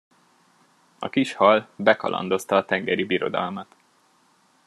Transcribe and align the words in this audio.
A 0.99 1.09
kis 1.09 1.33
hal 1.35 1.67
bekalandozta 1.75 2.55
a 2.57 2.65
tengeri 2.65 3.03
birodalmat. 3.03 3.75